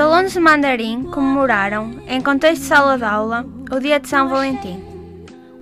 [0.00, 4.80] alunos de mandarim comemoraram, em contexto de sala de aula, o dia de São Valentim.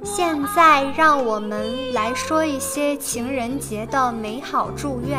[0.05, 5.19] 现在让我们来说一些情人节的美好祝愿。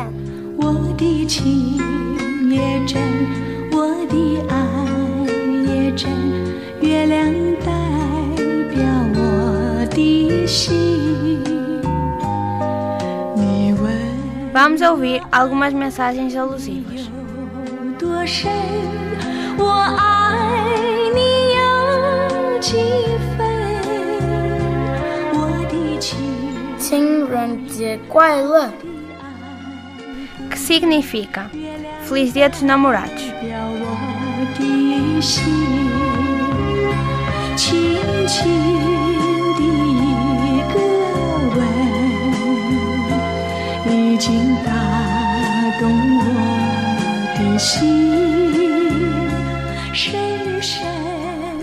[0.56, 1.76] 我的情
[2.48, 3.02] 也真，
[3.72, 4.56] 我的爱
[5.66, 6.08] 也真，
[6.80, 7.32] 月亮
[7.64, 7.72] 代
[8.70, 8.84] 表
[9.16, 11.42] 我的心。
[13.34, 13.92] 你问
[14.54, 17.10] Vamos ouvir algumas mensagens alusivas.
[18.00, 18.50] 有多深，
[19.58, 20.38] 我爱
[21.14, 21.20] 你
[21.52, 22.72] 有几
[23.36, 23.46] 分？
[25.34, 25.36] 我
[25.68, 26.16] 的情。
[26.78, 28.70] 情人节快乐！
[30.50, 31.50] Que significa
[32.08, 33.30] Feliz Dia dos Namorados.
[33.42, 33.58] 表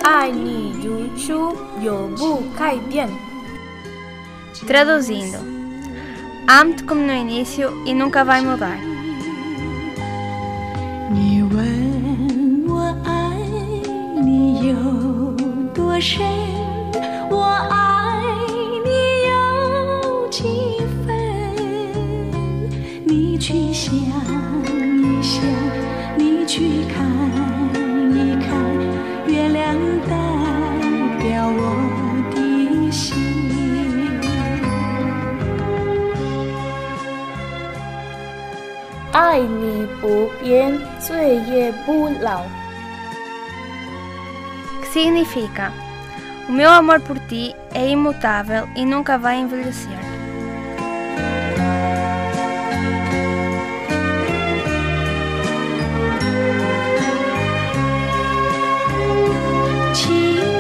[0.04, 3.10] 爱你如初，永不改变。
[4.68, 5.40] Traduzindo,
[6.48, 8.78] amo-te como no início e nunca vai mudar.
[11.12, 11.42] 你
[26.48, 27.06] 去看
[28.14, 28.52] 一看，
[29.28, 29.76] 月亮
[30.08, 30.12] 代
[31.20, 31.62] 表我
[32.32, 33.42] 的心。
[39.14, 42.42] 爱你不变，岁月不老。
[44.82, 45.72] Que significa
[46.50, 50.07] O meu amor por ti é imutável e nunca vai envelhecer.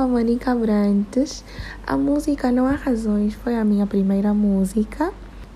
[0.00, 1.44] Olá, eu sou a Mônica Brantes.
[1.86, 5.12] A música Não Há Razões foi a minha primeira música.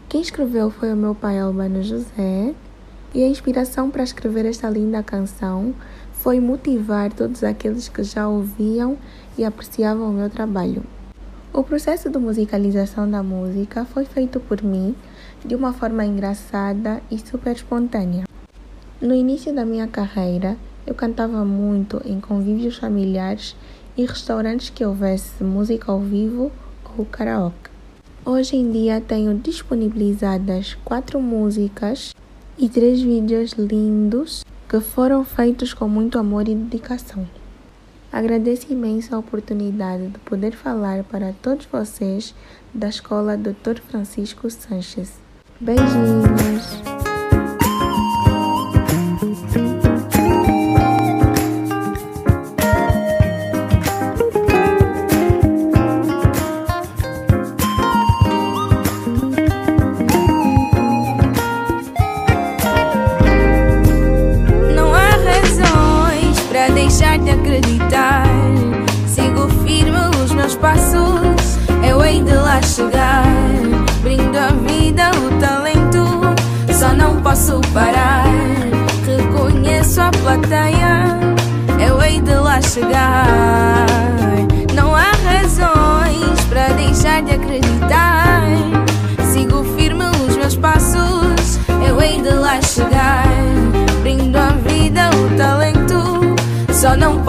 [0.06, 2.54] Quem escreveu foi o meu pai Albano José.
[3.14, 5.74] E a inspiração para escrever esta linda canção
[6.12, 8.98] foi motivar todos aqueles que já ouviam
[9.38, 10.82] e apreciavam o meu trabalho.
[11.50, 14.94] O processo de musicalização da música foi feito por mim
[15.42, 18.24] de uma forma engraçada e super espontânea.
[19.00, 23.56] No início da minha carreira, eu cantava muito em convívios familiares
[23.96, 26.50] e restaurantes que houvesse música ao vivo
[26.96, 27.70] ou karaoke.
[28.24, 32.14] Hoje em dia tenho disponibilizadas quatro músicas
[32.56, 37.28] e três vídeos lindos que foram feitos com muito amor e dedicação.
[38.10, 42.34] Agradeço imenso a oportunidade de poder falar para todos vocês
[42.72, 43.80] da Escola Dr.
[43.88, 45.12] Francisco Sanches.
[45.60, 46.93] Beijinhos!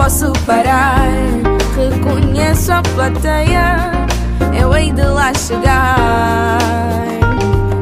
[0.06, 1.08] Posso parar.
[1.76, 3.90] Reconheço a plateia,
[4.56, 6.58] eu hei de lá chegar.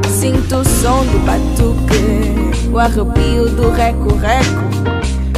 [0.09, 4.65] Sinto o som do batuque, o arrepio do reco-reco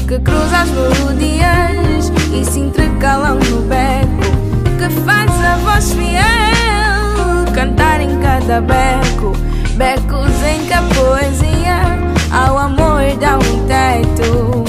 [0.07, 4.37] que cruza as melodias e se intercalam no beco,
[4.79, 9.33] que faz a voz fiel cantar em cada beco,
[9.75, 11.81] becos em que a poesia
[12.31, 14.66] ao amor dá um teto.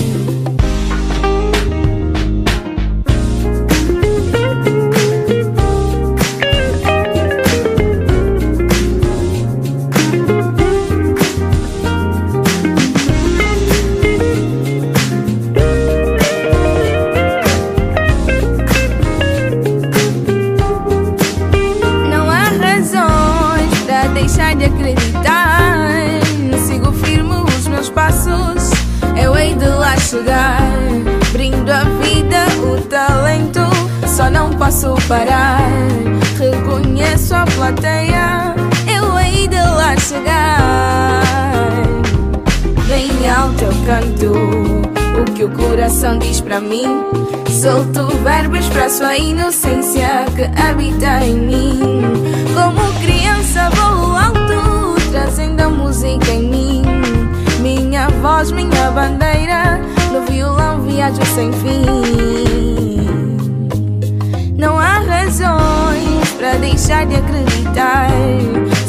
[31.32, 33.60] Brindo a vida, o talento,
[34.06, 35.60] só não posso parar.
[36.38, 38.54] Reconheço a plateia,
[38.92, 41.22] eu hei de lá chegar.
[42.88, 44.88] Bem alto eu canto
[45.20, 47.04] o que o coração diz para mim.
[47.48, 51.80] Solto verbos para sua inocência que habita em mim.
[52.54, 56.82] Como criança vou alto, trazendo a música em mim.
[57.60, 59.80] Minha voz, minha bandeira,
[60.18, 61.84] no violão viajo sem fim.
[64.56, 68.10] Não há razões para deixar de acreditar.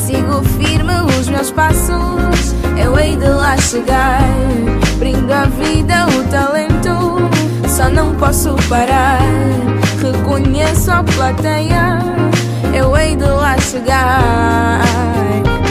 [0.05, 4.21] Sigo firme os meus passos, eu hei de lá chegar.
[4.97, 7.29] Brindo a vida, o talento,
[7.67, 9.19] só não posso parar.
[10.01, 11.99] Reconheço a plateia,
[12.73, 14.81] eu hei de lá chegar.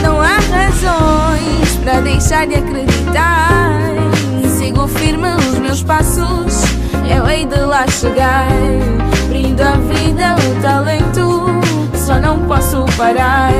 [0.01, 3.68] Não há razões para deixar de acreditar.
[4.97, 6.63] Firme os meus passos,
[7.09, 8.47] eu hei de lá chegar.
[9.27, 11.45] Brindo a vida, o talento,
[11.95, 13.51] só não posso parar.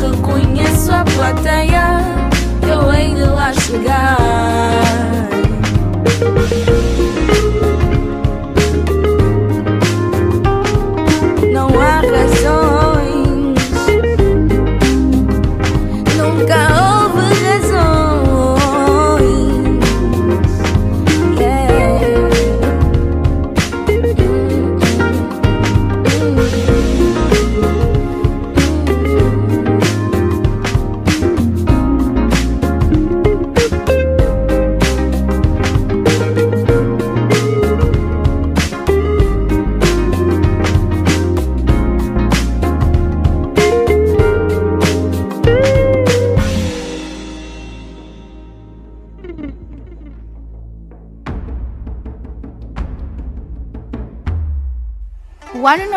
[0.00, 2.00] Reconheço a plateia,
[2.62, 4.16] eu hei de lá chegar.
[11.52, 12.77] Não há razões,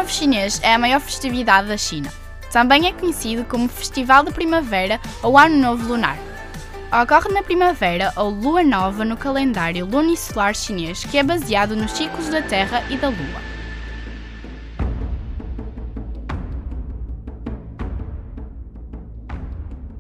[0.01, 2.11] Novo Chinês é a maior festividade da China.
[2.51, 6.17] Também é conhecido como Festival de Primavera ou Ano Novo Lunar.
[6.91, 12.29] Ocorre na primavera ou lua nova no calendário lunisolar chinês, que é baseado nos ciclos
[12.29, 13.41] da Terra e da Lua.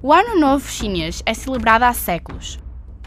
[0.01, 2.57] O Ano Novo Chinês é celebrado há séculos.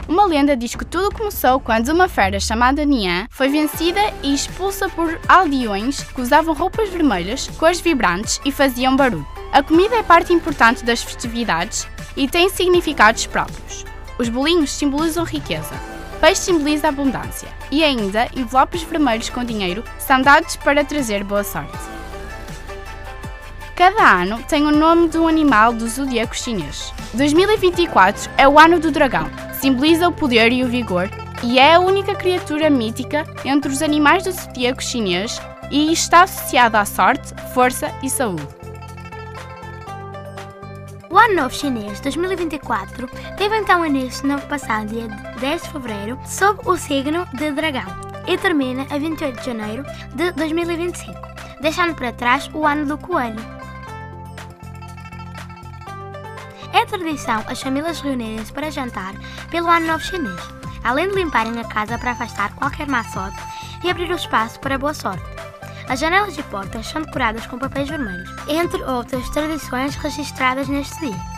[0.07, 4.87] Uma lenda diz que tudo começou quando uma fera chamada Nian foi vencida e expulsa
[4.87, 9.25] por aldeões que usavam roupas vermelhas, cores vibrantes e faziam barulho.
[9.51, 13.83] A comida é parte importante das festividades e tem significados próprios.
[14.19, 15.73] Os bolinhos simbolizam riqueza,
[16.21, 21.94] peixe simboliza abundância e ainda envelopes vermelhos com dinheiro são dados para trazer boa sorte.
[23.75, 26.93] Cada ano tem o nome de um animal do zodíaco chinês.
[27.13, 29.29] 2024 é o ano do dragão,
[29.59, 31.09] simboliza o poder e o vigor
[31.43, 36.77] e é a única criatura mítica entre os animais do zodíaco chinês e está associado
[36.77, 38.47] à sorte, força e saúde.
[41.09, 45.07] O Ano Novo Chinês 2024 teve então início no passado dia
[45.39, 47.87] 10 de fevereiro sob o signo de Dragão
[48.25, 51.13] e termina a 28 de janeiro de 2025,
[51.59, 53.64] deixando para trás o Ano do Coelho.
[56.75, 59.13] É tradição as famílias reunirem-se para jantar
[59.49, 60.41] pelo Ano Novo Chinês,
[60.83, 63.41] além de limparem a casa para afastar qualquer má sorte
[63.81, 65.23] e abrir o espaço para boa sorte.
[65.87, 71.35] As janelas e portas são decoradas com papéis vermelhos, entre outras tradições registradas neste dia.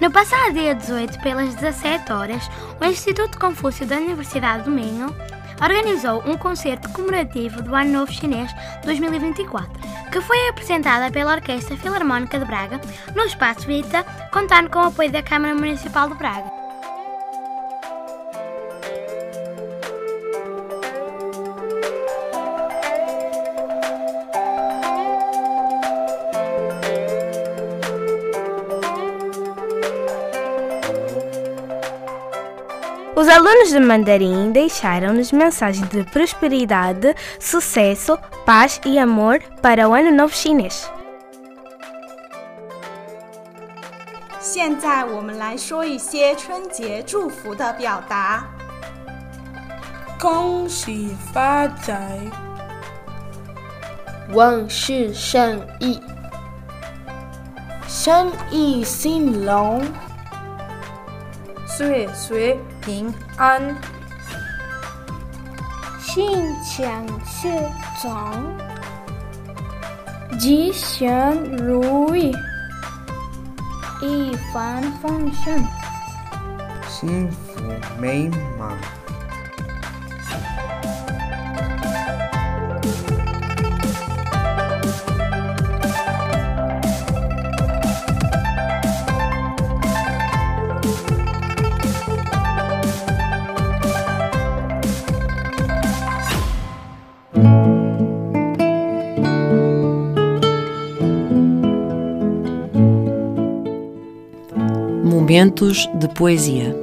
[0.00, 2.50] No passado dia 18, pelas 17 horas,
[2.80, 5.14] o Instituto Confúcio da Universidade do Minho
[5.62, 8.50] organizou um concerto comemorativo do Ano Novo Chinês
[8.84, 12.80] 2024, que foi apresentada pela Orquestra Filarmónica de Braga
[13.14, 16.59] no Espaço Vita, contando com o apoio da Câmara Municipal de Braga.
[33.19, 40.11] Os alunos de mandarim deixaram-nos mensagens de prosperidade, sucesso, paz e amor para o Ano
[40.11, 40.89] Novo Chinês.
[44.39, 48.45] 现在我们来说一些春节祝福的表达。
[50.19, 52.19] 恭喜发财，
[54.33, 56.01] 万事胜意，
[57.87, 59.83] 生意兴隆。
[61.76, 63.62] 岁岁平安，
[66.00, 66.28] 心
[66.62, 67.48] 想事
[68.02, 68.44] 成，
[70.38, 72.32] 吉祥如意，
[74.02, 75.64] 一帆风顺，
[76.88, 77.60] 幸福
[78.00, 78.99] 美满。
[105.30, 106.74] Momentos de poesia.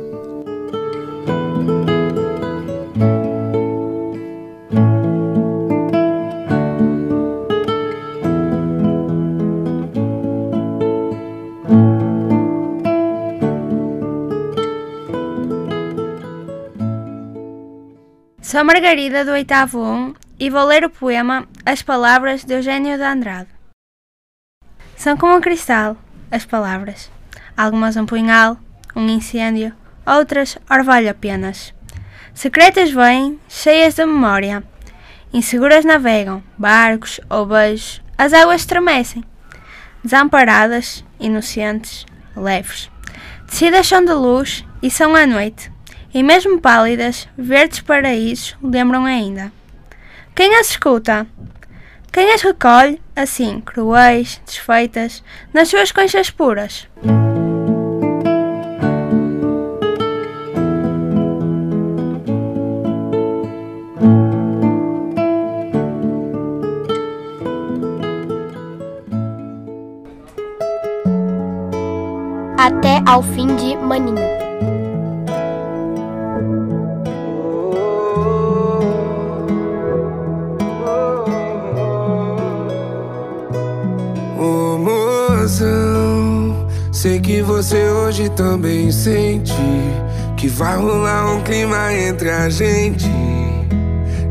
[18.42, 23.04] Sou Margarida do oitavo 1 e vou ler o poema As Palavras de Eugênio de
[23.04, 23.50] Andrade.
[24.96, 25.98] São como um cristal,
[26.32, 27.17] as palavras.
[27.58, 28.56] Algumas um punhal,
[28.96, 29.74] um incêndio,
[30.06, 31.74] outras orvalho apenas.
[32.32, 34.64] Secretas vêm, cheias de memória.
[35.34, 39.24] Inseguras navegam, barcos ou beijos, as águas estremecem.
[40.04, 42.92] Desamparadas, inocentes, leves.
[43.48, 45.72] Tecidas são de luz e são à noite,
[46.14, 49.52] e mesmo pálidas, verdes paraísos lembram ainda.
[50.36, 51.26] Quem as escuta?
[52.14, 56.88] Quem as recolhe, assim, cruéis, desfeitas, nas suas conchas puras?
[73.08, 74.18] Ao fim de Maninho.
[84.38, 84.78] Ô
[86.92, 89.54] sei que você hoje também sente
[90.36, 93.10] que vai rolar um clima entre a gente.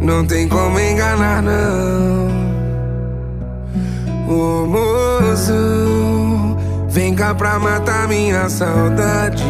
[0.03, 2.29] Não tem como enganar, não.
[4.29, 5.86] Ô mozão,
[6.97, 9.45] vem cá pra matar minha saudade.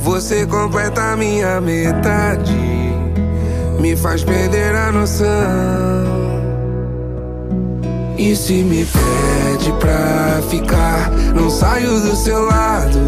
[0.00, 2.58] Você completa minha metade,
[3.78, 5.28] me faz perder a noção.
[8.18, 12.98] E se me pede pra ficar, não saio do seu lado.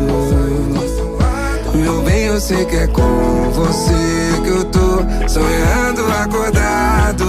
[1.74, 7.26] Meu bem, eu sei que é com você que eu tô sonhando acordado.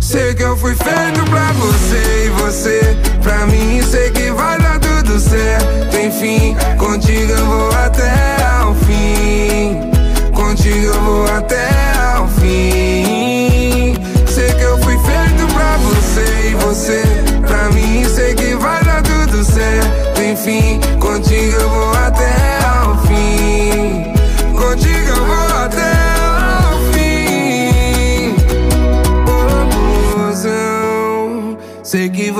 [0.00, 3.82] Sei que eu fui feito pra você e você pra mim.
[3.82, 5.96] Sei que vai dar tudo certo.
[5.96, 9.90] Enfim, contigo eu vou até ao fim.
[10.32, 11.68] Contigo eu vou até
[12.14, 13.96] ao fim.
[14.28, 17.02] Sei que eu fui feito pra você e você
[17.46, 18.04] pra mim.
[18.04, 20.20] Sei que vai dar tudo certo.
[20.20, 24.04] Enfim, contigo eu vou até ao fim.
[24.52, 25.13] Contigo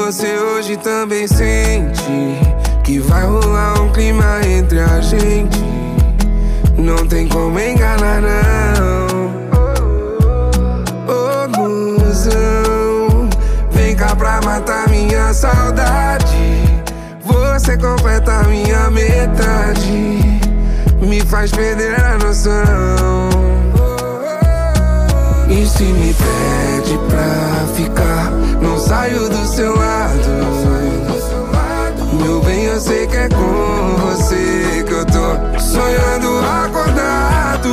[0.05, 2.05] você hoje também sente
[2.85, 5.65] que vai rolar um clima entre a gente.
[6.77, 9.07] Não tem como enganar, não.
[11.09, 13.31] Ô oh, musão,
[13.71, 16.37] vem cá pra matar minha saudade.
[17.23, 20.21] Você completa minha metade,
[21.01, 23.31] me faz perder a noção.
[25.49, 28.54] E se me pede pra ficar?
[28.87, 30.29] saio do seu lado.
[32.12, 37.71] Meu bem, eu sei que é com você que eu tô sonhando acordado.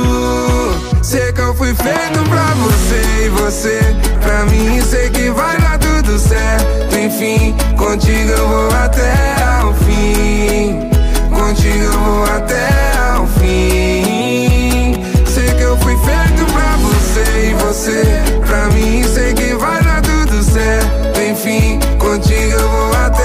[1.02, 3.80] Sei que eu fui feito pra você e você
[4.22, 4.80] pra mim.
[4.80, 6.96] Sei que vai dar tudo certo.
[6.96, 9.12] Enfim, contigo eu vou até
[9.60, 10.88] ao fim.
[11.30, 12.70] Contigo eu vou até
[13.14, 14.94] ao fim.
[15.26, 18.02] Sei que eu fui feito pra você e você
[18.46, 19.04] pra mim.
[19.04, 19.31] Sei
[21.44, 23.21] enfim, contigo eu vou até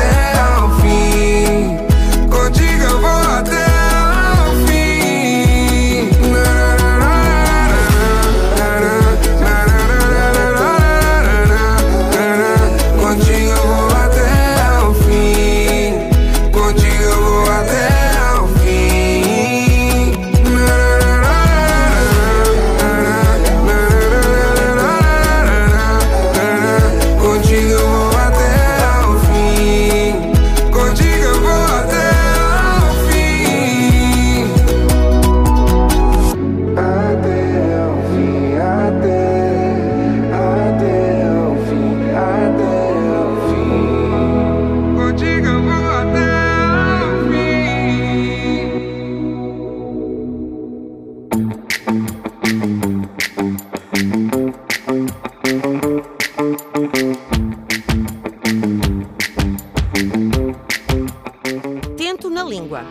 [62.58, 62.82] Língua,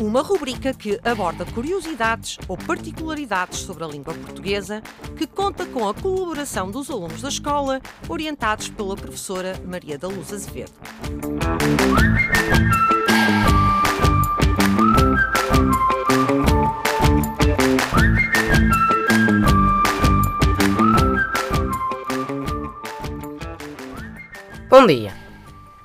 [0.00, 4.82] uma rubrica que aborda curiosidades ou particularidades sobre a língua portuguesa,
[5.16, 10.32] que conta com a colaboração dos alunos da escola, orientados pela professora Maria da Luz
[10.32, 10.72] Azevedo.
[24.68, 25.21] Bom dia.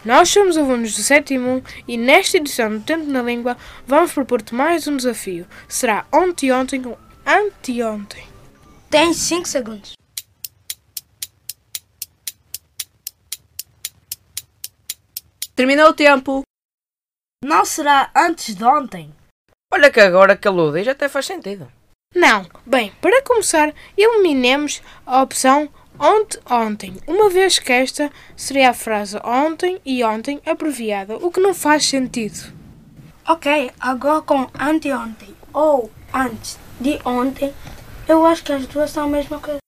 [0.07, 4.87] Nós somos alunos do sétimo e nesta edição do Tempo na Língua vamos propor-te mais
[4.87, 5.45] um desafio.
[5.67, 8.25] Será ontem ontem ou anteontem.
[8.89, 9.95] Tens 5 segundos.
[15.53, 16.41] Terminou o tempo.
[17.43, 19.13] Não será antes de ontem.
[19.73, 21.69] Olha que agora que ele diz até faz sentido.
[22.15, 22.47] Não.
[22.65, 29.17] Bem, para começar, eliminemos a opção ontem ontem, uma vez que esta seria a frase
[29.23, 32.53] ontem e ontem abreviada, o que não faz sentido.
[33.27, 37.53] Ok, agora com anteontem ou antes de ontem,
[38.07, 39.59] eu acho que as duas são a mesma coisa.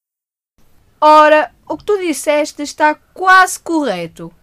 [1.01, 4.33] Ora, o que tu disseste está quase correto.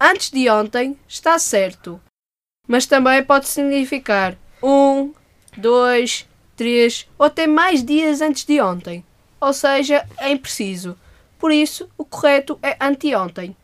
[0.00, 2.00] Antes de ontem está certo.
[2.66, 5.12] Mas também pode significar um,
[5.56, 9.04] dois, três ou até mais dias antes de ontem.
[9.40, 10.96] Ou seja, é impreciso.
[11.38, 13.56] Por isso, o correto é anteontem.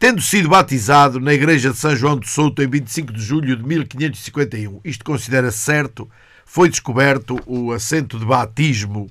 [0.00, 3.62] tendo sido batizado na igreja de São João de Souto em 25 de julho de
[3.62, 4.80] 1551.
[4.82, 6.10] Isto considera-se certo,
[6.46, 9.10] foi descoberto o assento de batismo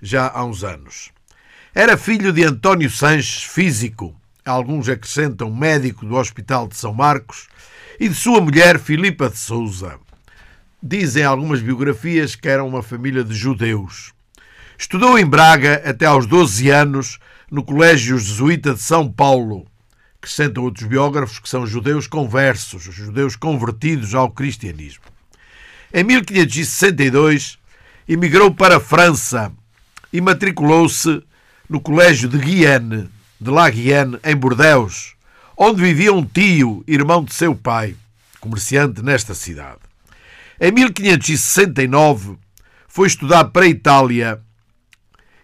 [0.00, 1.10] já há uns anos.
[1.72, 4.12] Era filho de António Sanches, físico,
[4.44, 7.46] alguns acrescentam médico do Hospital de São Marcos,
[8.00, 9.96] e de sua mulher Filipa de Souza.
[10.82, 14.12] Dizem algumas biografias que eram uma família de judeus.
[14.76, 19.64] Estudou em Braga até aos 12 anos no Colégio Jesuíta de São Paulo,
[20.18, 25.04] acrescentam outros biógrafos que são judeus conversos, judeus convertidos ao cristianismo.
[25.94, 27.60] Em 1562,
[28.08, 29.52] emigrou para a França
[30.12, 31.22] e matriculou-se
[31.70, 33.08] no Colégio de Guyenne,
[33.40, 35.14] de La Guienne, em Bordeus,
[35.56, 37.94] onde vivia um tio, irmão de seu pai,
[38.40, 39.78] comerciante nesta cidade.
[40.60, 42.36] Em 1569
[42.88, 44.40] foi estudar para a Itália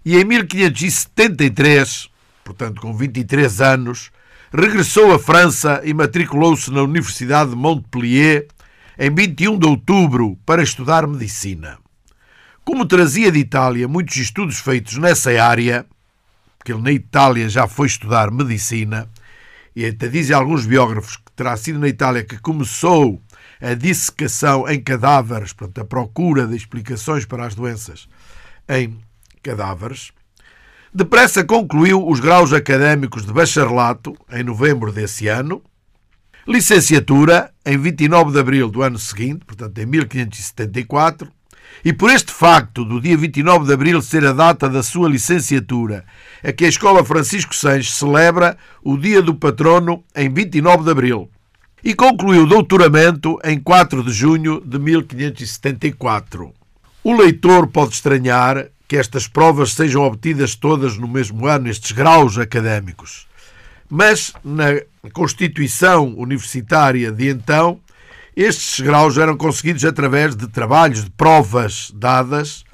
[0.04, 2.08] e em 1573,
[2.42, 4.10] portanto com 23 anos,
[4.52, 8.48] regressou à França e matriculou-se na Universidade de Montpellier
[8.98, 11.78] em 21 de outubro para estudar medicina.
[12.64, 15.86] Como trazia de Itália muitos estudos feitos nessa área,
[16.66, 19.08] porque ele na Itália já foi estudar medicina,
[19.74, 23.22] e até dizem alguns biógrafos que terá sido na Itália que começou
[23.60, 28.08] a dissecação em cadáveres, portanto, a procura de explicações para as doenças
[28.68, 28.98] em
[29.44, 30.10] cadáveres,
[30.92, 35.62] depressa concluiu os graus académicos de bacharelato em novembro desse ano,
[36.48, 41.30] licenciatura em 29 de abril do ano seguinte, portanto, em 1574,
[41.84, 46.04] e por este facto do dia 29 de abril ser a data da sua licenciatura,
[46.42, 51.30] é que a Escola Francisco Sanches celebra o Dia do Patrono em 29 de abril
[51.84, 56.52] e concluiu o doutoramento em 4 de junho de 1574.
[57.04, 62.38] O leitor pode estranhar que estas provas sejam obtidas todas no mesmo ano, estes graus
[62.38, 63.26] académicos.
[63.88, 64.80] Mas na
[65.12, 67.80] Constituição Universitária de então,
[68.36, 72.64] estes graus eram conseguidos através de trabalhos, de provas dadas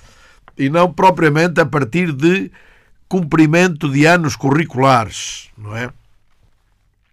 [0.59, 2.51] e não propriamente a partir de
[3.09, 5.91] cumprimento de anos curriculares, não é?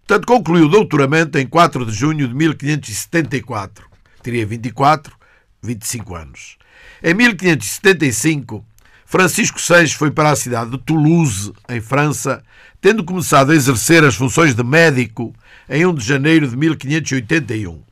[0.06, 3.86] Portanto, concluiu o doutoramento em 4 de junho de 1574.
[4.22, 5.14] Teria 24,
[5.62, 6.58] 25 anos.
[7.02, 8.64] Em 1575,
[9.06, 12.42] Francisco Sanches foi para a cidade de Toulouse, em França,
[12.80, 15.32] tendo começado a exercer as funções de médico
[15.68, 17.89] em 1 de janeiro de 1581.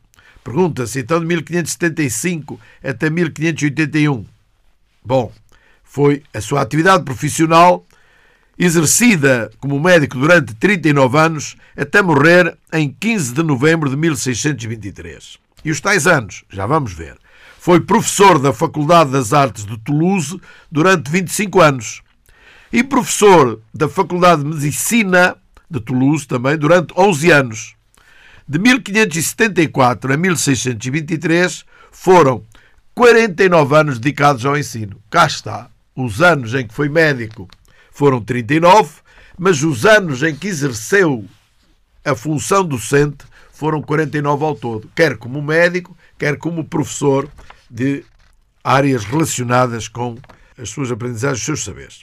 [0.49, 4.25] Pergunta-se então de 1575 até 1581.
[5.05, 5.31] Bom,
[5.85, 7.85] foi a sua atividade profissional
[8.59, 15.37] exercida como médico durante 39 anos até morrer em 15 de novembro de 1623.
[15.67, 17.19] E os tais anos, já vamos ver.
[17.59, 20.41] Foi professor da Faculdade das Artes de Toulouse
[20.73, 22.01] durante 25 anos
[22.73, 25.37] e professor da Faculdade de Medicina
[25.71, 27.78] de Toulouse também durante 11 anos.
[28.49, 32.43] De 1574 a 1623 foram
[32.95, 35.03] 49 anos dedicados ao ensino.
[35.11, 37.47] Cá está, os anos em que foi médico
[37.93, 39.03] foram 39,
[39.39, 41.27] mas os anos em que exerceu
[42.03, 47.29] a função docente foram 49 ao todo, quer como médico, quer como professor
[47.71, 48.03] de
[48.65, 50.17] áreas relacionadas com
[50.57, 52.01] as suas aprendizagens, os seus saberes.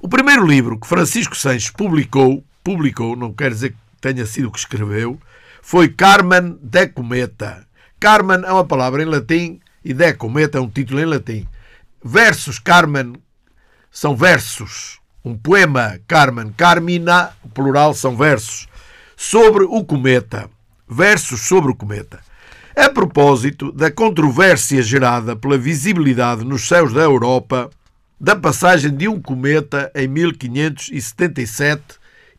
[0.00, 4.58] O primeiro livro que Francisco Sanches publicou, publicou, não quer dizer que tenha sido que
[4.58, 5.18] escreveu,
[5.62, 7.66] foi Carmen de Cometa.
[8.00, 11.46] Carmen é uma palavra em latim e de Cometa é um título em latim.
[12.04, 13.14] Versos Carmen
[13.90, 14.98] são versos.
[15.24, 18.68] Um poema Carmen Carmina, plural são versos,
[19.16, 20.48] sobre o cometa.
[20.88, 22.20] Versos sobre o cometa.
[22.74, 27.68] A propósito da controvérsia gerada pela visibilidade nos céus da Europa
[28.20, 31.82] da passagem de um cometa em 1577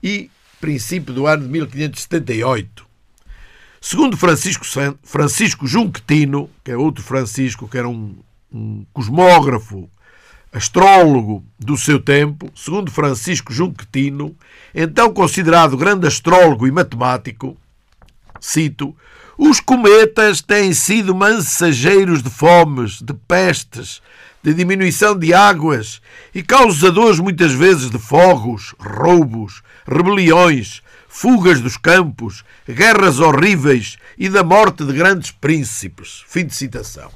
[0.02, 2.88] e princípio do ano de 1578.
[3.82, 4.66] Segundo Francisco,
[5.04, 8.18] Francisco Junquetino, que é outro Francisco, que era um,
[8.52, 9.90] um cosmógrafo
[10.52, 14.36] astrólogo do seu tempo, segundo Francisco Junquetino,
[14.74, 17.56] então considerado grande astrólogo e matemático,
[18.40, 18.96] cito,
[19.38, 24.02] os cometas têm sido mensageiros de fomes, de pestes,
[24.42, 26.02] de diminuição de águas
[26.34, 34.44] e causadores muitas vezes de fogos, roubos, rebeliões, fugas dos campos, guerras horríveis e da
[34.44, 36.24] morte de grandes príncipes.
[36.28, 37.12] Fim de citação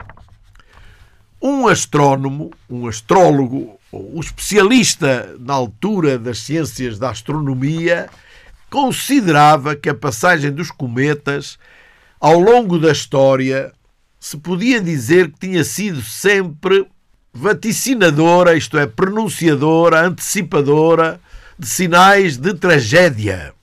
[1.44, 8.10] um astrónomo, um astrólogo, um especialista na altura das ciências da astronomia,
[8.70, 11.60] considerava que a passagem dos cometas
[12.18, 13.74] ao longo da história
[14.18, 16.88] se podia dizer que tinha sido sempre
[17.34, 21.20] vaticinadora, isto é, pronunciadora, antecipadora
[21.58, 23.54] de sinais de tragédia.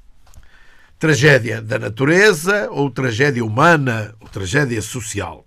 [0.99, 5.45] Tragédia da natureza ou tragédia humana ou tragédia social.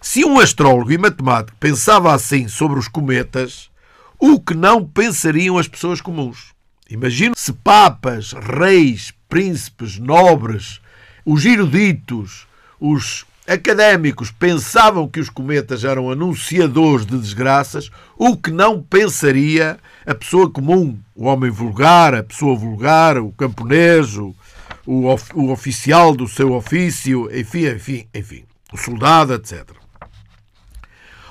[0.00, 3.70] Se um astrólogo e matemático pensava assim sobre os cometas,
[4.18, 6.52] o que não pensariam as pessoas comuns?
[6.90, 10.80] Imagino se papas, reis, príncipes, nobres,
[11.24, 12.46] os eruditos,
[12.80, 20.14] os académicos pensavam que os cometas eram anunciadores de desgraças, o que não pensaria a
[20.14, 24.34] pessoa comum, o homem vulgar, a pessoa vulgar, o camponês, o,
[24.86, 29.64] o, oficial do seu ofício, enfim, enfim, enfim, o soldado, etc.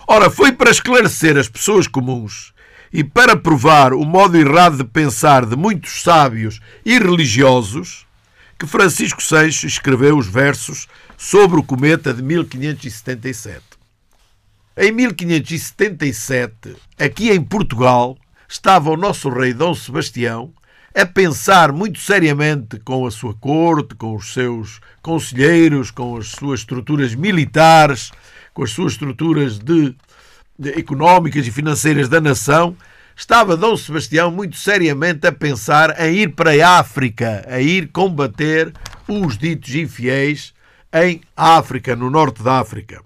[0.07, 2.53] Ora, foi para esclarecer as pessoas comuns
[2.91, 8.05] e para provar o modo errado de pensar de muitos sábios e religiosos,
[8.59, 10.87] que Francisco Seixas escreveu os versos
[11.21, 13.61] sobre o cometa de 1577.
[14.75, 18.17] Em 1577, aqui em Portugal,
[18.49, 20.51] estava o nosso rei Dom Sebastião
[20.95, 26.61] a pensar muito seriamente com a sua corte, com os seus conselheiros, com as suas
[26.61, 28.11] estruturas militares,
[28.51, 29.95] com as suas estruturas de,
[30.57, 32.75] de, económicas e financeiras da nação,
[33.15, 38.73] estava Dom Sebastião muito seriamente a pensar em ir para a África, a ir combater
[39.07, 40.51] os ditos infiéis
[40.93, 43.01] em África, no norte da África.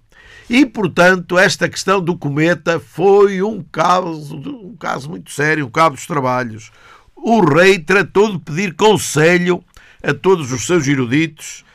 [0.50, 5.96] E, portanto, esta questão do cometa foi um caso, um caso muito sério, um cabo
[5.96, 6.72] dos trabalhos.
[7.16, 9.64] O rei tratou de pedir conselho
[10.04, 11.66] a todos os seus eruditos,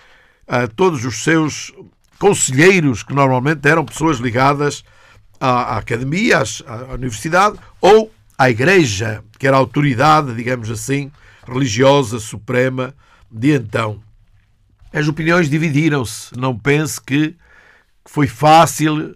[0.46, 1.72] a todos os seus
[2.18, 4.84] conselheiros, que normalmente eram pessoas ligadas
[5.40, 11.10] à, academia, à universidade, ou à Igreja, que era a autoridade, digamos assim,
[11.44, 12.94] religiosa suprema
[13.30, 14.00] de então.
[14.92, 16.36] As opiniões dividiram-se.
[16.36, 17.36] Não pense que
[18.04, 19.14] foi fácil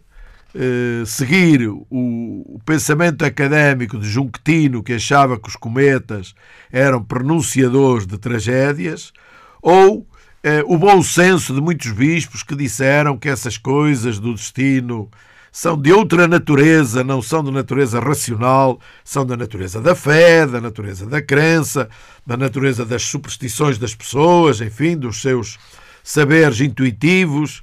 [0.55, 6.33] eh, seguir o, o, pensamento académico de Junquetino, que achava que os cometas
[6.71, 9.13] eram pronunciadores de tragédias,
[9.61, 10.07] ou
[10.45, 15.11] eh, o bom senso de muitos bispos que disseram que essas coisas do destino
[15.57, 20.61] são de outra natureza, não são de natureza racional, são da natureza da fé, da
[20.61, 21.89] natureza da crença,
[22.27, 25.57] da natureza das superstições das pessoas, enfim, dos seus
[26.03, 27.63] saberes intuitivos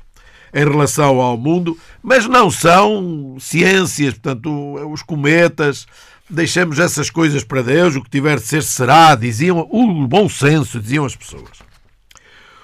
[0.54, 4.50] em relação ao mundo, mas não são ciências, portanto,
[4.90, 5.86] os cometas,
[6.30, 10.80] deixamos essas coisas para Deus, o que tiver de ser será, diziam o bom senso,
[10.80, 11.60] diziam as pessoas.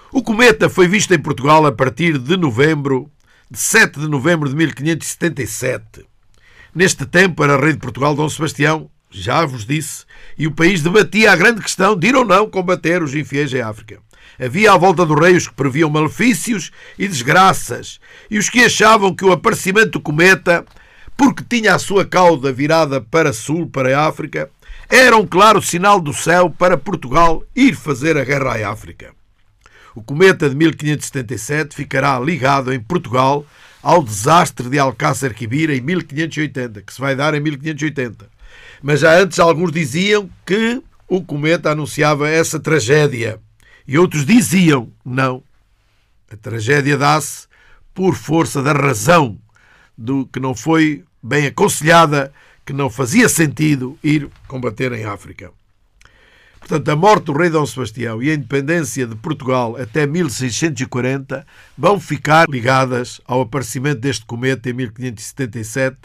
[0.09, 3.11] O cometa foi visto em Portugal a partir de novembro,
[3.49, 6.05] de 7 de novembro de 1577.
[6.75, 10.05] Neste tempo era rei de Portugal Dom Sebastião, já vos disse,
[10.38, 13.62] e o país debatia a grande questão de ir ou não combater os infiéis em
[13.62, 13.99] África.
[14.38, 19.15] Havia à volta do rei os que previam malefícios e desgraças, e os que achavam
[19.15, 20.65] que o aparecimento do cometa,
[21.15, 24.49] porque tinha a sua cauda virada para sul, para a África,
[24.89, 29.15] era um claro sinal do céu para Portugal ir fazer a guerra à África.
[29.97, 33.43] O cometa de 1577 ficará ligado em Portugal
[33.81, 38.29] ao desastre de Alcácer Quibir em 1580, que se vai dar em 1580.
[38.83, 43.39] Mas já antes alguns diziam que o cometa anunciava essa tragédia.
[43.88, 45.41] E outros diziam: não,
[46.31, 47.47] a tragédia dá-se
[47.91, 49.36] por força da razão,
[49.97, 52.31] do que não foi bem aconselhada,
[52.63, 55.51] que não fazia sentido ir combater em África.
[56.67, 61.97] Portanto, a morte do rei Dom Sebastião e a independência de Portugal até 1640 vão
[61.97, 65.95] ficar ligadas ao aparecimento deste cometa em 1577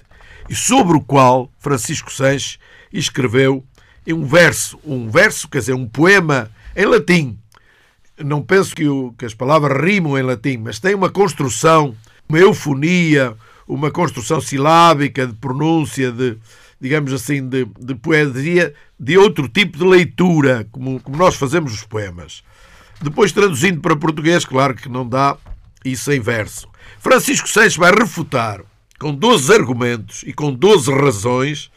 [0.48, 2.60] e sobre o qual Francisco Sanches
[2.92, 3.64] escreveu
[4.06, 7.36] um verso, um verso, quer dizer, um poema em latim,
[8.16, 11.92] não penso que, o, que as palavras rimam em latim, mas tem uma construção,
[12.28, 13.34] uma eufonia,
[13.66, 16.38] uma construção silábica, de pronúncia, de,
[16.82, 21.84] digamos assim, de, de poesia, de outro tipo de leitura, como, como nós fazemos os
[21.84, 22.42] poemas.
[23.00, 25.36] Depois, traduzindo para português, claro que não dá
[25.84, 26.68] isso em verso.
[26.98, 28.62] Francisco Seixas vai refutar,
[28.98, 31.70] com 12 argumentos e com 12 razões,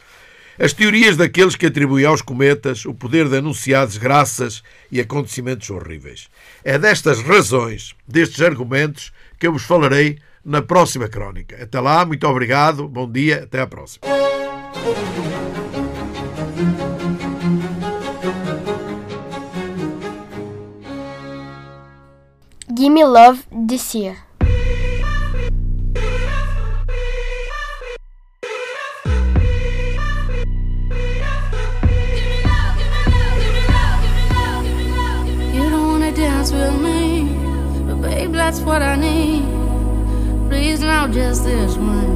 [0.58, 6.28] as teorias daqueles que atribuem aos cometas o poder de anunciar desgraças e acontecimentos horríveis.
[6.64, 11.62] É destas razões, destes argumentos, que eu vos falarei na próxima crónica.
[11.62, 14.35] Até lá, muito obrigado, bom dia, até à próxima.
[22.74, 24.16] Gimme Love This Year
[35.52, 37.24] You don't want to dance with me,
[38.00, 39.42] but that's what I need.
[40.48, 42.15] Please, now just this once.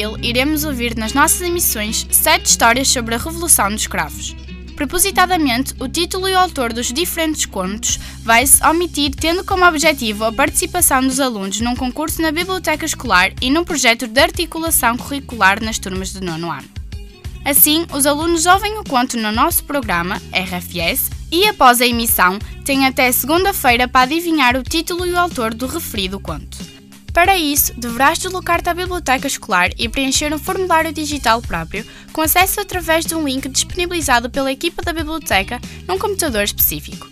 [0.00, 4.34] Abril, iremos ouvir nas nossas emissões sete histórias sobre a Revolução dos Escravos.
[4.74, 10.32] Propositadamente, o título e o autor dos diferentes contos vai-se omitir, tendo como objetivo a
[10.32, 15.78] participação dos alunos num concurso na biblioteca escolar e num projeto de articulação curricular nas
[15.78, 16.68] turmas de nono ano.
[17.44, 22.86] Assim, os alunos ouvem o conto no nosso programa, RFS, e após a emissão, têm
[22.86, 26.79] até segunda-feira para adivinhar o título e o autor do referido conto.
[27.12, 32.60] Para isso, deverás deslocar-te à biblioteca escolar e preencher um formulário digital próprio, com acesso
[32.60, 37.08] através de um link disponibilizado pela equipa da biblioteca num computador específico.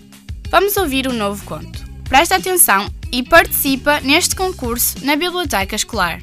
[0.51, 1.85] Vamos ouvir um novo conto.
[2.09, 6.23] Presta atenção e participa neste concurso na biblioteca escolar.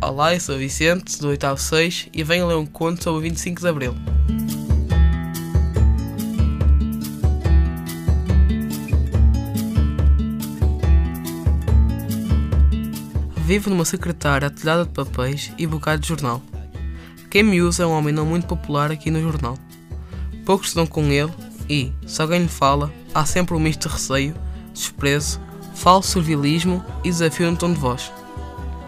[0.00, 3.60] Olá, eu sou Vicente, do 8 6 e venho ler um conto sobre o 25
[3.60, 3.94] de Abril.
[13.52, 16.40] Vivo numa secretária telhada de papéis e bocado de jornal.
[17.30, 19.58] Quem me usa é um homem não muito popular aqui no jornal.
[20.46, 21.30] Poucos se dão com ele
[21.68, 24.34] e, se alguém lhe fala, há sempre um misto de receio,
[24.72, 25.38] desprezo,
[25.74, 28.10] falso servilismo e desafio no tom de voz.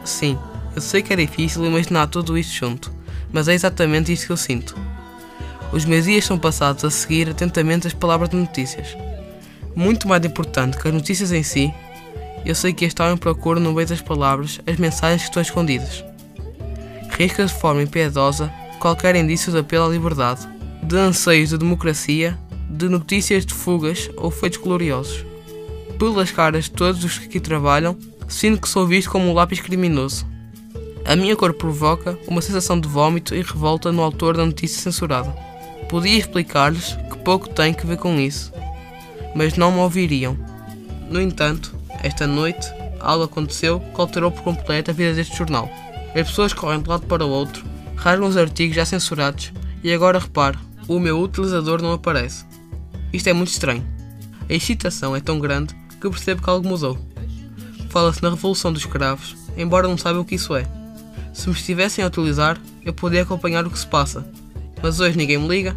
[0.03, 0.39] Sim,
[0.75, 2.91] eu sei que é difícil imaginar tudo isto junto,
[3.31, 4.75] mas é exatamente isto que eu sinto.
[5.75, 8.97] Os meus dias são passados a seguir atentamente as palavras de notícias.
[9.77, 11.71] Muito mais importante que as notícias em si,
[12.45, 16.05] eu sei que este homem procura no meio das palavras as mensagens que estão escondidas.
[17.11, 20.47] Risca de forma impiedosa qualquer indício de apelo à liberdade,
[20.83, 22.39] de anseios de democracia,
[22.69, 25.25] de notícias de fugas ou feitos gloriosos.
[25.99, 27.97] Pelas caras de todos os que aqui trabalham,
[28.29, 30.27] sinto que sou visto como um lápis criminoso.
[31.07, 35.31] A minha cor provoca uma sensação de vômito e revolta no autor da notícia censurada.
[35.89, 38.53] Podia explicar-lhes que pouco tem que ver com isso,
[39.35, 40.37] mas não me ouviriam.
[41.09, 41.75] No entanto,
[42.05, 45.71] esta noite, algo aconteceu que alterou por completo a vida deste jornal.
[46.15, 47.65] As pessoas correm de um lado para o outro,
[47.97, 49.51] rasgam os artigos já censurados
[49.83, 52.45] e agora repare, o meu utilizador não aparece.
[53.11, 53.83] Isto é muito estranho.
[54.51, 56.99] A excitação é tão grande que percebo que algo mudou.
[57.89, 60.67] Fala-se na Revolução dos Escravos, embora não saiba o que isso é.
[61.33, 64.29] Se me estivessem a utilizar, eu poderia acompanhar o que se passa.
[64.83, 65.75] Mas hoje ninguém me liga.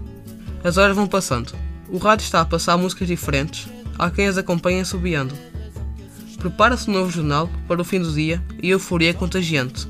[0.62, 1.56] As horas vão passando.
[1.88, 3.70] O rádio está a passar músicas diferentes.
[3.98, 5.34] Há quem as acompanhe assobiando.
[6.48, 9.86] Prepara-se um novo jornal para o fim do dia e a euforia é contagiante.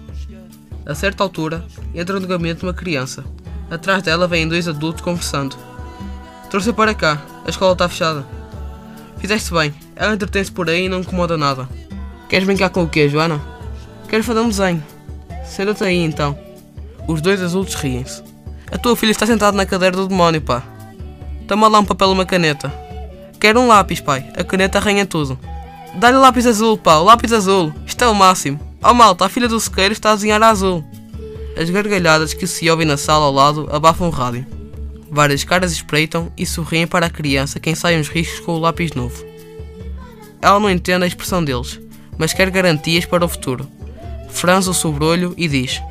[0.87, 3.23] A certa altura, entra no gabinete uma criança.
[3.69, 5.55] Atrás dela vêm dois adultos conversando.
[6.49, 8.25] Trouxe para cá, a escola está fechada.
[9.19, 11.69] Fizeste bem, ela entretém-se por aí e não incomoda nada.
[12.27, 13.39] Queres brincar com o quê, Joana?
[14.09, 14.83] Quero fazer um desenho.
[15.45, 16.35] Senta-te aí então.
[17.07, 18.23] Os dois adultos riem-se.
[18.71, 20.63] A tua filha está sentada na cadeira do demónio, pá.
[21.47, 22.73] Toma lá um papel e uma caneta.
[23.39, 24.27] Quero um lápis, pai.
[24.35, 25.37] A caneta arranha tudo.
[25.97, 27.73] Dá-lhe lápis azul, pá, lápis azul.
[27.83, 28.59] Isto é o máximo.
[28.83, 30.85] Oh malta, a filha do sequeiro está a desenhar azul.
[31.59, 34.45] As gargalhadas que se ouvem na sala ao lado abafam o rádio.
[35.09, 38.91] Várias caras espreitam e sorriem para a criança quem sai uns riscos com o lápis
[38.91, 39.25] novo.
[40.39, 41.79] Ela não entende a expressão deles,
[42.15, 43.67] mas quer garantias para o futuro.
[44.29, 45.81] Franza o sobrolho e diz: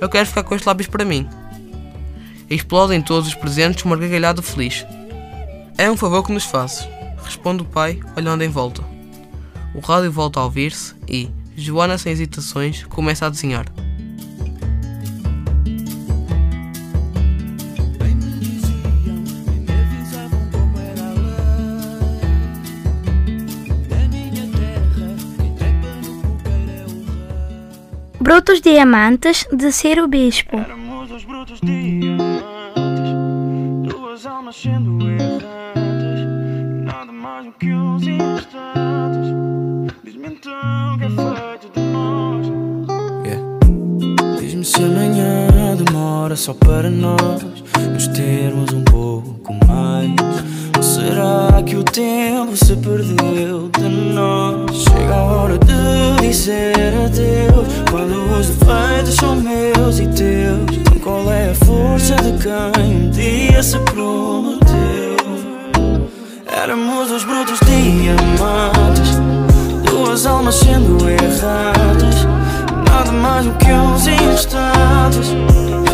[0.00, 1.28] Eu quero ficar com este lápis para mim.
[2.48, 4.86] Explodem todos os presentes uma gargalhada feliz.
[5.76, 6.88] É um favor que nos fazes,
[7.24, 8.95] responde o pai, olhando em volta.
[9.76, 13.66] O rádio volta a ouvir-se e, Joana, sem hesitações, começa a desenhar.
[28.18, 30.56] Brutos Diamantes de ser o Bispo.
[30.56, 32.32] Éramos os brutos diamantes,
[33.84, 35.44] duas almas sendo errantes,
[36.82, 38.75] nada mais do que uns instantes.
[44.66, 47.46] Se amanhã demora só para nós
[47.92, 50.10] nos termos um pouco mais.
[50.76, 54.76] Ou será que o tempo se perdeu de nós?
[54.82, 57.68] Chega a hora de dizer adeus.
[57.92, 60.78] Quando os defeitos são meus e teus.
[60.78, 65.16] Então qual é a força de quem um dia se prometeu?
[66.60, 69.12] Éramos os brutos diamantes,
[69.84, 72.26] duas almas sendo erradas.
[72.96, 75.28] Nada mais do que uns instantes.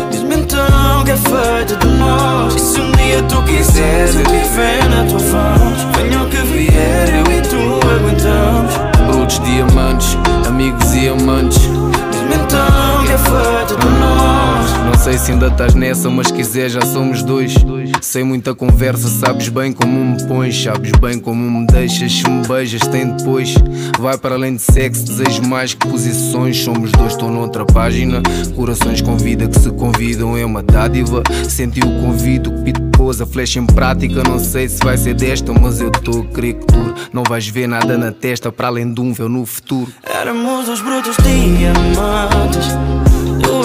[0.09, 2.55] Diz-me então que é feito de nós.
[2.55, 7.09] E se um dia tu quiseres eu viver na tua voz, venha o que vier,
[7.09, 8.73] eu e tu aguentamos.
[9.05, 11.59] Brutos, diamantes, amigos e amantes.
[11.59, 14.42] Diz-me então que é feito de nós.
[14.85, 17.53] Não sei se ainda estás nessa, mas quiser já somos dois.
[18.01, 22.11] Sem muita conversa, sabes bem como me pões, sabes bem como me deixas.
[22.11, 23.53] Se me beijas, tem depois.
[23.99, 26.57] Vai para além de sexo, desejo mais que posições.
[26.57, 28.21] Somos dois, estou noutra página.
[28.55, 31.23] Corações com vida que se convidam é uma dádiva.
[31.49, 34.23] Senti o convite, o que pôs a flecha em prática.
[34.23, 36.93] Não sei se vai ser desta, mas eu estou a crer que dure.
[37.11, 39.91] Não vais ver nada na testa para além de um véu no futuro.
[40.03, 42.67] Éramos dois brutos diamantes,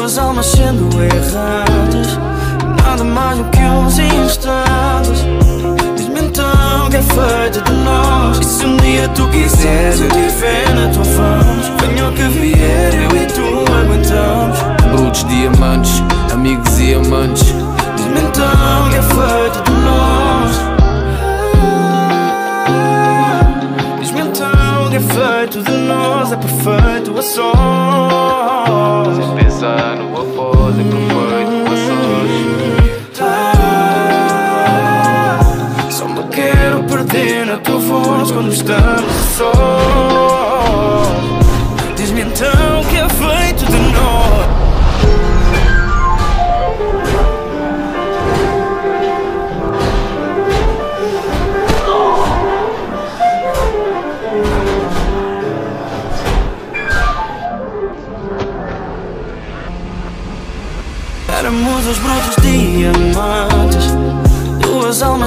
[0.09, 2.19] duas almas sendo erradas.
[2.83, 5.27] Nada mais do que uns instantes.
[5.97, 8.39] Diz-me então que é feito de nós.
[8.39, 11.69] E se um dia tu quiseres, eu te ver na tua voz.
[11.81, 14.59] Venha o que vier, eu e tu aguentamos.
[14.91, 16.03] Brutos diamantes,
[16.33, 17.55] amigos e amantes.
[17.97, 20.53] Diz-me então que é feito de nós.
[24.01, 28.28] Diz-me então que é feito de nós, é perfeito a sós.
[29.59, 31.77] Sem pensar no após, é perfeito a
[35.89, 35.95] sós.
[35.95, 40.18] Só me quero perder na tua voz quando estamos sós.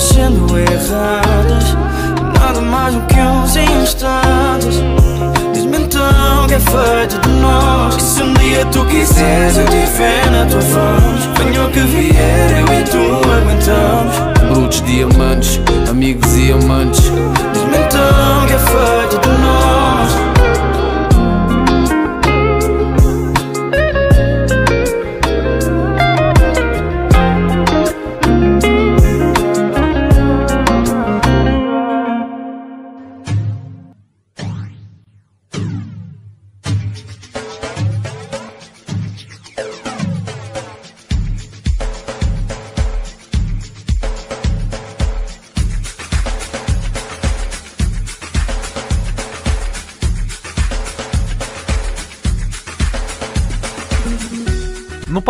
[0.02, 1.78] Sendo erradas.
[2.40, 4.82] Nada mais do que uns instantes.
[5.54, 7.96] Diz-me então que é feito de nós.
[7.96, 11.30] E se um dia tu quiseres eu te ver na tua voz.
[11.38, 14.16] Venha o que vier, eu e tu aguentamos.
[14.52, 17.04] Brutos diamantes, amigos e amantes.
[17.04, 19.41] Diz-me então que é feito de nós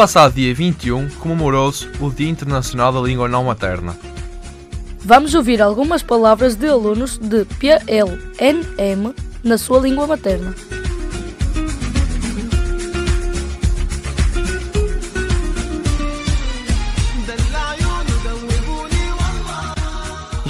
[0.02, 3.96] passado dia 21 comemorou-se o Dia Internacional da Língua Não Materna.
[5.06, 10.56] Vamos ouvir algumas palavras de alunos de PLNM na sua língua materna.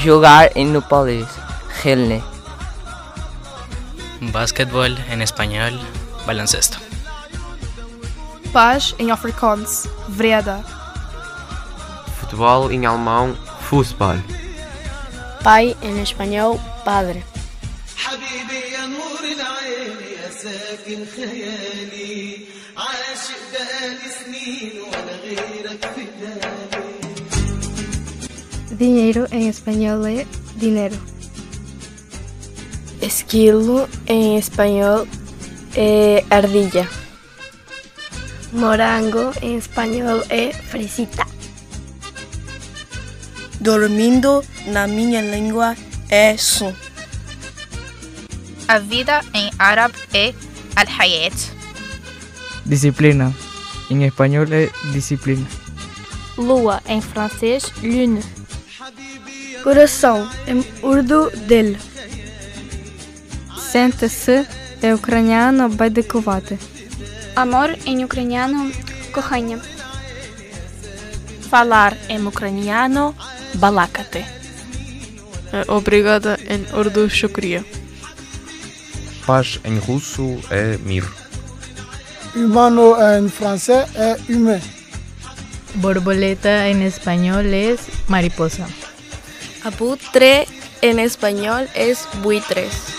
[0.01, 1.27] Jugar en nepalés,
[1.83, 2.23] Helne.
[4.31, 5.77] Básquetbol en español,
[6.25, 6.80] baloncesto.
[8.51, 10.61] Paz em Afrikaans, Vreda.
[12.19, 14.17] Futebol em alemão, Fußball.
[15.41, 17.23] Pai em espanhol, Padre.
[28.71, 30.25] Dinheiro em espanhol é
[30.57, 30.99] dinheiro.
[33.01, 35.07] Esquilo em espanhol
[35.73, 37.00] é ardilha.
[38.52, 41.26] Morango en español é fresita.
[43.60, 45.76] Dormindo na minha língua
[46.08, 46.72] é som.
[48.68, 50.34] A vida em árabe é
[50.76, 51.34] al-hayat.
[52.64, 53.34] Disciplina.
[53.90, 55.46] Em espanhol é disciplina.
[56.36, 58.22] Lua em francês, lune.
[59.62, 61.76] Coração em urdu del.
[63.58, 64.46] Sente-se
[64.82, 66.58] é ucraniano байдикувати.
[67.34, 68.72] Amor em ucraniano,
[69.12, 69.60] кохання.
[71.50, 73.14] Falar em ucraniano,
[73.54, 74.24] balakate.
[75.68, 77.64] Obrigada em urdu, shukriya.
[79.26, 81.04] Paz em russo é mir.
[82.34, 84.62] Humano en francés é humain.
[85.76, 88.66] Borboleta en español es mariposa.
[89.64, 90.46] Abutre
[90.80, 92.89] en español es buitres.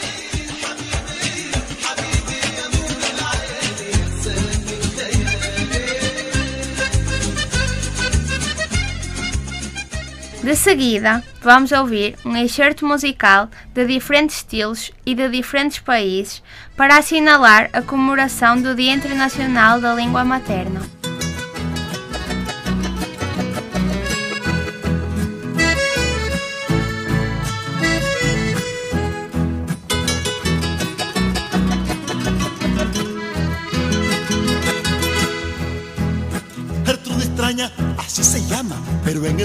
[10.43, 16.43] De seguida, vamos ouvir um excerto musical de diferentes estilos e de diferentes países
[16.77, 21.02] para assinalar a comemoração do Dia Internacional da Língua Materna.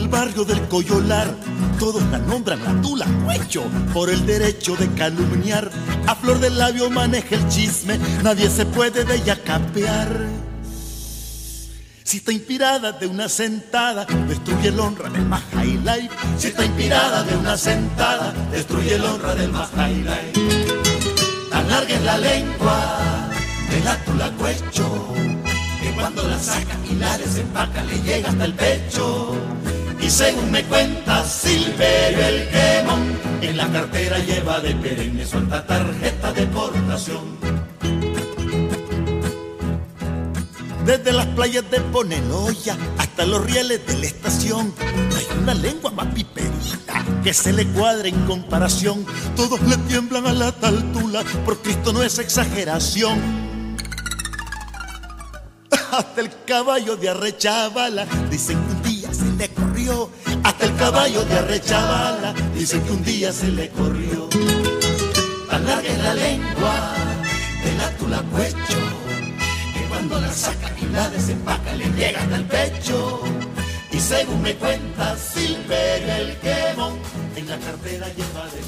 [0.10, 1.34] Barrio del Coyolar
[1.80, 5.70] todos la nombran la tula cuello por el derecho de calumniar.
[6.08, 10.10] A flor del labio maneja el chisme, nadie se puede de ella capear.
[12.04, 16.10] Si está inspirada de una sentada, destruye el honra del más high life.
[16.38, 20.68] Si está inspirada de una sentada, destruye el honra del más high life.
[21.52, 23.30] Tan larga es la lengua
[23.70, 25.14] de la tula cuello
[25.82, 29.36] que cuando la saca y la desempaca le llega hasta el pecho.
[30.00, 36.32] Y según me cuenta Silverio el quemón, en la cartera lleva de perenne suelta tarjeta
[36.34, 37.38] de portación.
[40.88, 44.74] Desde las playas de Poneloya hasta los rieles de la estación,
[45.18, 49.06] hay una lengua más piperita que se le cuadre en comparación.
[49.36, 53.20] Todos le tiemblan a la taltula, por Cristo no es exageración.
[55.92, 58.77] Hasta el caballo de Arrechabala dicen que
[59.18, 60.10] se le corrió.
[60.44, 64.30] Hasta el caballo de Arrechabala dicen que un día se le corrió.
[65.50, 66.76] Tan larga es la lengua
[67.64, 68.80] de la tula cuecho
[69.74, 73.22] que cuando la saca y la desempaca le llega hasta el pecho.
[73.92, 76.94] Y según me cuenta Silverio el quemón,
[77.36, 78.62] en la cartera lleva de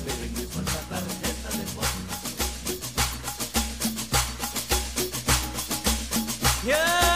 [0.51, 1.65] suelta tarjeta de
[6.65, 7.08] Yeah,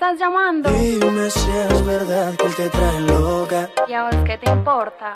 [0.00, 0.70] estás llamando?
[0.70, 3.68] Dime si es verdad que él te trae loca.
[3.86, 5.12] ¿Y a vos qué te importa?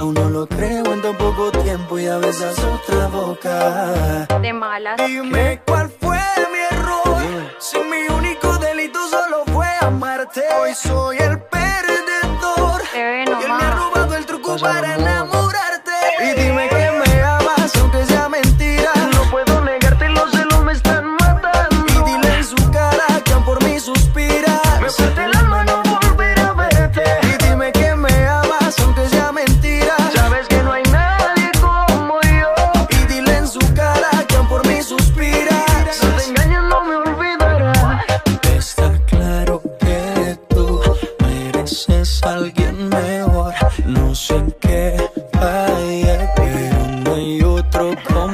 [0.00, 4.26] Aún no lo creo en tan poco tiempo y a besas otra boca.
[4.40, 4.96] De malas.
[5.06, 6.18] Dime cuál fue
[6.50, 7.22] mi error.
[7.58, 10.42] Si mi único delito solo fue amarte.
[10.58, 12.80] Hoy soy el perdedor.
[12.94, 15.92] Bebé, y él me ha robado el truco para enamorarte.
[16.22, 16.61] Y dime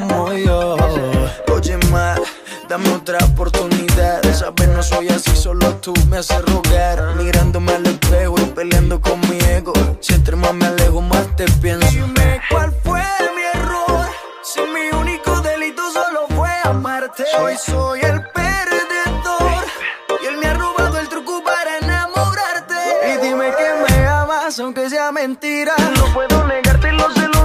[0.00, 0.76] como yo.
[1.52, 2.14] Oye, ma,
[2.68, 4.22] dame otra oportunidad.
[4.32, 7.14] Sabes, no soy así, solo tú me haces rogar.
[7.16, 9.72] Mirándome al espejo y peleando con mi ego.
[10.00, 11.88] Si entre más me alejo, más te pienso.
[11.90, 13.02] Dime cuál fue
[13.34, 14.06] mi error.
[14.42, 17.24] Si mi único delito solo fue amarte.
[17.40, 19.64] Hoy soy el perdedor.
[20.22, 22.74] Y él me ha robado el truco para enamorarte.
[23.12, 25.74] Y dime que me amas, aunque sea mentira.
[25.96, 27.37] No puedo negarte, los celos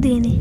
[0.00, 0.37] Lipa de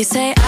[0.00, 0.39] They say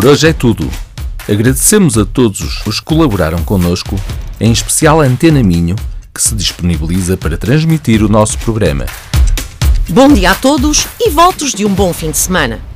[0.00, 0.66] por hoje é tudo.
[1.28, 4.00] Agradecemos a todos os que colaboraram connosco,
[4.40, 5.76] em especial a Antena Minho,
[6.14, 8.86] que se disponibiliza para transmitir o nosso programa.
[9.90, 12.69] Bom dia a todos e votos de um bom fim de semana.